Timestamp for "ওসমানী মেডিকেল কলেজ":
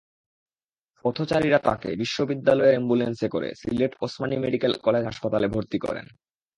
4.01-5.03